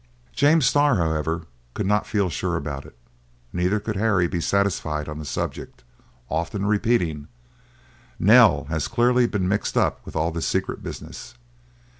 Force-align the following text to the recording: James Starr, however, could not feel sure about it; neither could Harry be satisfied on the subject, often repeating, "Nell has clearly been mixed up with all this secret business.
James 0.33 0.65
Starr, 0.65 0.95
however, 0.95 1.43
could 1.75 1.85
not 1.85 2.07
feel 2.07 2.27
sure 2.31 2.55
about 2.55 2.87
it; 2.87 2.97
neither 3.53 3.79
could 3.79 3.95
Harry 3.97 4.27
be 4.27 4.41
satisfied 4.41 5.07
on 5.07 5.19
the 5.19 5.25
subject, 5.25 5.83
often 6.27 6.65
repeating, 6.65 7.27
"Nell 8.17 8.63
has 8.63 8.87
clearly 8.87 9.27
been 9.27 9.47
mixed 9.47 9.77
up 9.77 10.03
with 10.03 10.15
all 10.15 10.31
this 10.31 10.47
secret 10.47 10.81
business. 10.81 11.35